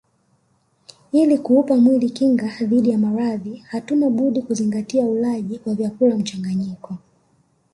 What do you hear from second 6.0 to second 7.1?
mchanganyiko